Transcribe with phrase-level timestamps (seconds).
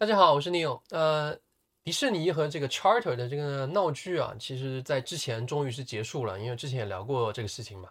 [0.00, 0.80] 大家好，我是 Neil。
[0.90, 1.36] 呃，
[1.82, 7.90] 迪士尼和这个 Charter 的这个闹剧啊，其实在之前终于是结束了，因为之前也聊过这个事情嘛。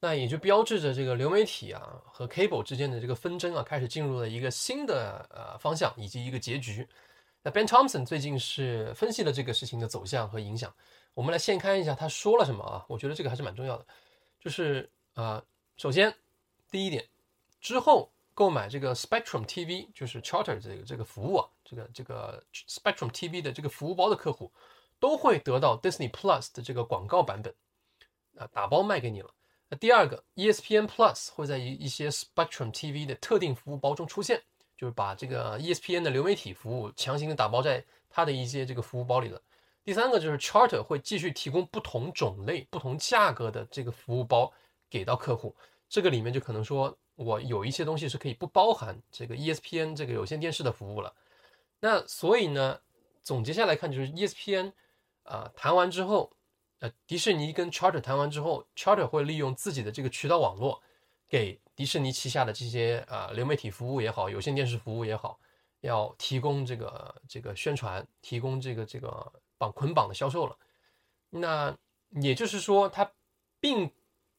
[0.00, 6.88] 那也就标志着这个流媒体啊和 Cable 之间的这个纷争啊，开始进入了一个新的呃方向以及一个结局。
[7.42, 10.74] 那 Ben Thompson 最近是分析了这个事情的走向和影响，
[11.12, 12.82] 我们来先看一下他说了什么啊？
[12.88, 13.84] 我觉得这个还是蛮重要的，
[14.40, 15.44] 就是啊，
[15.76, 16.14] 首先
[16.70, 17.06] 第一点
[17.60, 18.10] 之后。
[18.34, 24.50] 购买这个 Spectrum TV 就是 Charter 这个这个服务啊，这个这个 Spectrum TV 的这个服务包的客户，
[24.98, 27.54] 都会得到 Disney Plus 的这个广告版本
[28.38, 29.30] 啊，打包卖给你了。
[29.68, 34.42] 那第二个 ESPN Plus 会在一一些 Spectrum TV 的特定服务包中出现，
[34.78, 39.38] 就是把这个 ESPN 的流媒体服务强行的打包在它的一些这个服务包里了。
[39.84, 44.50] 第三个就是 Charter 会继续提供不同种类、不同价格的这个服务包
[44.88, 45.54] 给到客户，
[45.88, 46.96] 这个里面就可能说。
[47.22, 51.14] 我有一些东西是可以不包含这个 ESPN 这个有线电视的服务了，
[51.80, 52.80] 那所以呢，
[53.22, 54.72] 总结下来看就是 ESPN
[55.22, 56.32] 啊谈完之后，
[56.80, 60.82] 呃，迪士尼跟 Charter 谈完之后，Charter 会利用自己的这个渠道网络，
[61.28, 65.38] 给迪士尼旗下的这些啊流媒体服务也好，有线电视服务也好，
[65.80, 70.56] 要提供这个这个宣传，提供这个这个绑捆绑的销售了。
[71.30, 71.76] 那
[72.20, 73.10] 也就是说，它
[73.60, 73.90] 并。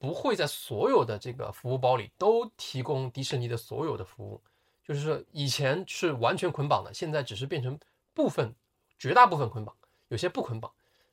[0.03, 4.41] 不会在所有的这个服务包里都提供迪士尼的所有的服务，
[4.85, 7.79] 就是说以前是完全捆绑的，现在只是变成
[8.13, 8.53] 部分、
[8.99, 9.73] 绝大部分捆绑，
[10.09, 10.69] 有些不捆绑。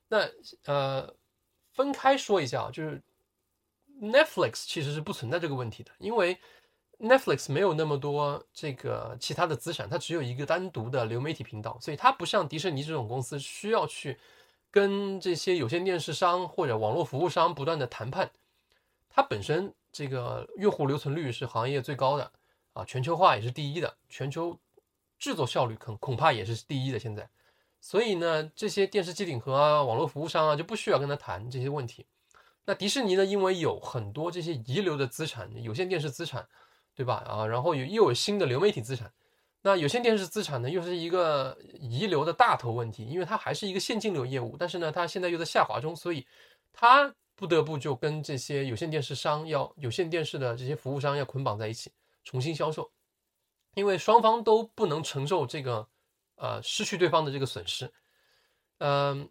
[0.09, 0.29] 那
[0.65, 1.15] 呃，
[1.73, 3.01] 分开说一下啊，就是
[4.03, 6.37] Netflix 其实是不存在这个问题的，因为
[6.99, 14.19] Netflix 没有那么多这个其他的资产，它只有一个单独的流媒体频道，所以它不像迪士尼这种公司需要去
[14.69, 18.29] 跟这些有线电视商或者网络服务商不断的谈判。
[19.13, 22.31] 它本身这个用户留存率是行业最高的
[22.73, 24.57] 啊，全球化也是第一的，全球
[25.19, 26.99] 制作效率恐恐怕也是第一的。
[26.99, 27.29] 现在，
[27.81, 32.07] 所以呢，这些电视机顶盒啊、网络服务商啊就不需要跟他谈这些问题。
[32.67, 36.49] 那迪士尼呢，因为有很多这些遗留的资产，有线电视资产，
[36.95, 37.17] 对吧？
[37.27, 39.13] 啊，然后有又有新的流媒体资产，
[39.63, 46.25] 那有线电视资产呢，又是一个遗留的大头问题，因为它还是一个现金流业务，但是呢，它现在又在下滑中，所以
[46.73, 47.13] 它。
[47.41, 51.91] 不得不就跟这些有线电视商要有线电视的这些服务商要捆绑在一起，
[52.23, 52.91] 重新销售，
[53.73, 55.89] 因为双方都不能承受这个
[56.35, 57.91] 呃失去对方的这个损失，
[58.77, 59.27] 嗯，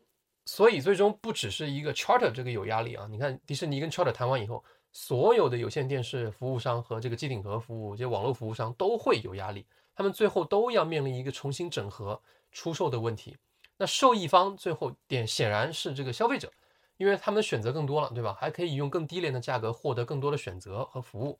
[0.47, 3.05] 所以最终不只是一个 Charter 这个有压力啊。
[3.11, 12.19] 你看迪士尼跟 Charter 谈完以后，所有的有线电视服务商和这个机顶盒服务这些网络服务商都会有压力，他们最后都要面临一个重新整合
[12.51, 13.37] 出售的问题。
[13.77, 16.51] 那受益方最后点显然是这个消费者。
[16.99, 18.35] 因为他们选择更多了，对吧？
[18.37, 21.39] 还可以用更低廉的价格获得更多的选择和服务，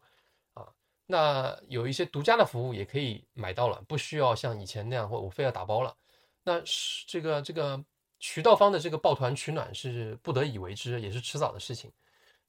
[0.54, 0.66] 啊，
[1.06, 5.94] 那有一些独家的服务也可以买到了，不需要像以前那样，或我非要打包了。
[6.44, 7.84] 那是这个这个
[8.20, 11.92] 渠道方的这个抱团取暖是不得已为之，也是迟早的事情。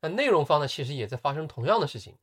[0.00, 2.16] 那内容方呢，其实也在发生同样的事情。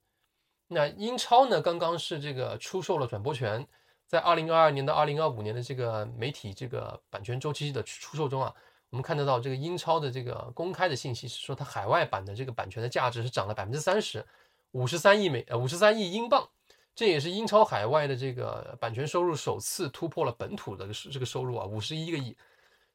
[0.70, 3.68] 那英超呢，刚刚是这个出售了转播权，
[4.08, 8.56] 在二零二二年到二零二五年的这个媒体这个版权周期的出售中啊。
[8.90, 14.26] 我们看得到这个英超的这个公开的信息是说，它海外版的这个版权的价值是涨了百分之三十，
[14.72, 16.48] 五十三亿美呃五十三亿英镑，
[16.96, 22.38] 这也是英超海外的这个版权收入首次突破了本土的这个收入啊，五十一个亿，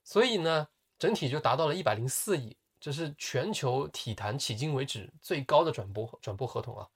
[0.03, 0.67] 所以呢，
[0.99, 6.89] 整体就达到了一百零四亿，这是全球体坛迄今为止最高的转播转播合同啊，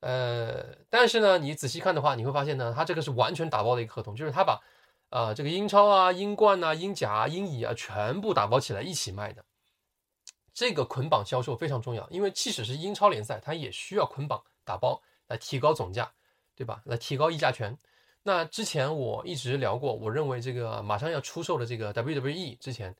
[0.00, 4.58] 呃，但是呢，你仔细看的话，你会发现呢，它这个是完全打包的一个合同，就是它把。
[5.12, 9.44] 啊，这个英超啊、英冠啊、英甲、英乙啊，全部打包起来一起卖的，
[10.54, 16.10] 这个捆绑销售非常重要，因为即使是英超联赛，它也需要捆绑打包来提高总价，
[16.56, 16.80] 对吧？
[16.86, 17.76] 来提高议价权。
[18.22, 22.96] 那之前我一直聊过，我认为这个马上要出售的这个 WWE 之前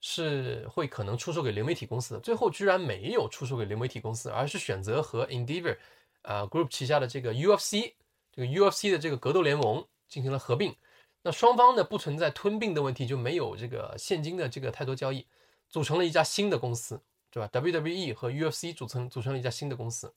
[0.00, 5.78] 是会可能出售给流媒体公司的，最后居然没有出售给流媒体公司，而是选择和 Endeavor
[6.22, 7.92] 啊 Group 旗下的这个 UFC
[8.32, 10.74] 这个 UFC 的这个格斗联盟进行了合并。
[11.24, 15.26] 那双方呢不存在吞并的问题，就没有这个现金的这个太多交易，
[15.68, 20.12] 组成了一家新的公司，对吧？WWE 和 UFC 组成组成了一家新的公司，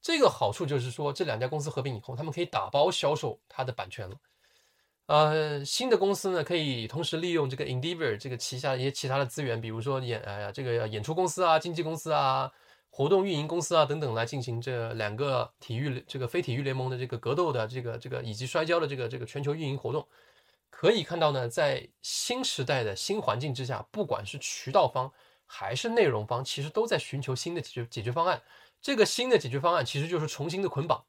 [0.00, 4.16] 这个好处就是说，这两家公司合并以后，他们可以打包销售它的版权了。
[5.06, 12.52] 呃，新的公司呢，可以同时利用这个 Endeavor 这个旗下一些其他的资源，比如说演哎呀这个演出公司啊、经纪公司啊。
[12.94, 20.06] 活动运营公司啊等等来进行这两个体育这个非体育联盟的这个格斗的这个这个以及摔跤的这个这个全球运营活动，
[20.68, 25.10] 可以看到呢，在新时代的新环境之下，不管是渠道方
[25.46, 28.42] 还是内容方，其实都在寻求新的解决解决方案。
[28.82, 31.02] 这个新的解决方案其实就是重新的捆绑。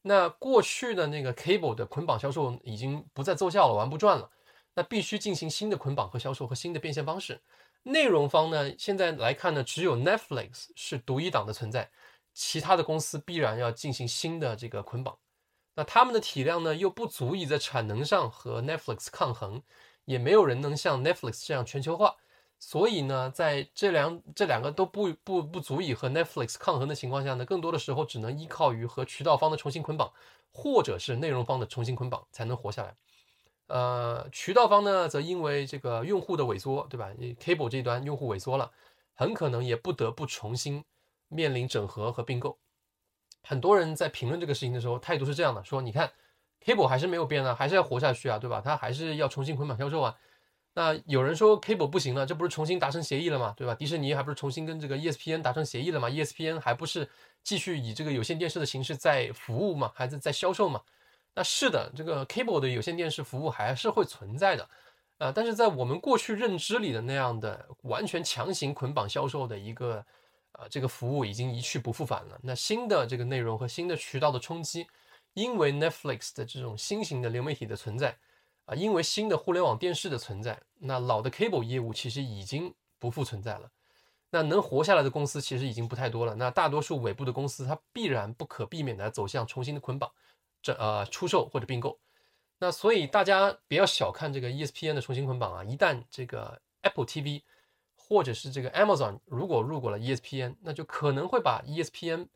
[0.00, 4.30] 那过去的那个 cable 的捆绑销售已经不再奏效了，玩不转了。
[4.74, 7.42] 那必须进行新的捆绑和销售和新的变现方式。
[7.82, 11.90] 内容方呢，现在来看呢，只有 Netflix 是独一档的存在，
[12.34, 15.18] 其他的公司必然要进行新的这个捆绑。
[15.74, 19.62] 那他们的体量呢，又不足以在产能上和 Netflix 抗衡，
[20.04, 22.16] 也没有人能像 Netflix 这样全球化。
[22.58, 30.12] 所以呢，在这两这两个都不不不足以和 Netflix 抗衡的情况下呢，更多的时候只能依靠于和渠道方的重新捆绑，
[30.52, 32.94] 或者是内容方的重新捆绑才能活下来。
[33.70, 37.08] 呃，渠道方呢，则因为这个用户的萎缩，对吧
[37.40, 38.72] ？Cable 这端用户萎缩了，
[39.14, 40.84] 很可能也不得不重新
[41.28, 42.58] 面临整合和并购。
[43.42, 46.10] 很多人在评论这个事情的时候，态度是这样的：说你看
[46.64, 48.60] ，Cable 还是没有变啊，还是要活下去啊，对吧？
[48.60, 50.16] 它还是要重新捆绑销售啊。
[50.74, 53.54] 那有人说 Cable 不行了，这不是重新达成协议了吗？
[53.56, 53.74] 对吧？
[53.76, 57.08] 迪士尼还不是重新跟这个 ESPN 达成协议了吗？ESPN 还不是
[57.44, 59.92] 继续以这个有线电视的形式在服务吗？
[59.94, 60.82] 还是在销售吗？
[61.34, 64.68] 那是的，这个 Cable 的有线电视服务还是会存在的，
[65.18, 70.04] 呃，但是在我们过去认知里的那样的完全强行捆绑销售的一个，
[70.52, 72.38] 呃，这个服务已经一去不复返了。
[72.42, 74.86] 那新的这个内容和新的渠道的冲击，
[75.34, 78.18] 因为 Netflix 的这种新型的流媒体的存在。
[78.66, 83.68] 啊，因为新的互联网电视的存在，那老的 cable 业务其实已经不复存在了。
[84.30, 86.36] 那能活下来的公司其实已经不太多了。
[86.36, 90.08] 那大多数尾部的公司，它必然不可避免的走向重新的捆绑，
[90.62, 91.98] 这呃出售或者并购。
[92.58, 95.64] 那所以大家不要小看这个 ESPN 的重新捆绑啊！
[95.64, 97.42] 一旦这个 Apple TV
[97.94, 102.28] 或者是这个 Amazon 如果入股了 ESPN，那就可能会把 ESPN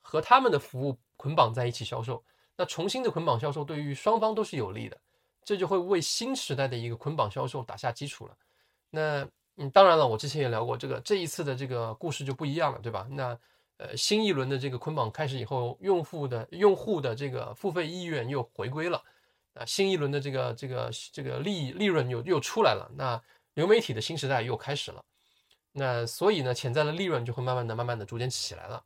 [0.00, 2.22] 和他们的服务捆绑在一起销售。
[2.56, 5.00] 那重新的捆绑销售对于双方都是有利的。
[5.42, 8.36] 这就会为新时代的一个捆绑销售打下基础了。
[8.90, 13.06] 那嗯，当然了，我之前也聊过这个，这一次的这个故事就不一样了，对吧？
[13.10, 13.36] 那
[13.80, 19.02] 呃，新一轮的这个捆绑开始以后，用户的用户的这个付费意愿又回归了，
[19.54, 23.18] 啊，新一轮的这个这个这个利利润又又出来了，那
[23.54, 25.02] 流媒体的新时代又开始了。
[25.72, 28.84] 那所以呢，潜在的利润就会慢慢的、慢慢的逐渐起来了，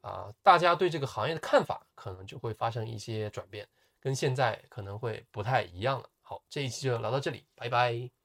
[0.00, 3.68] 啊，大家对这个行业的看法可能就会发生一些转变。
[4.00, 6.08] 跟现在可能会不太一样了。
[6.22, 8.23] 好，这一期就聊到这里，拜拜。